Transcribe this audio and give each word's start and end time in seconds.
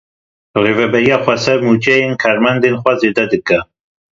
Rêveberiya 0.63 1.17
Xweser 1.23 1.59
mûçeyên 1.67 2.13
karmendên 2.21 2.75
xwe 2.81 2.91
zêde 3.01 3.23
dike. 3.31 3.59